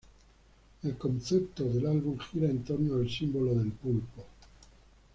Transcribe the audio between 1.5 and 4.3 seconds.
del álbum gira en torno al símbolo del pulpo.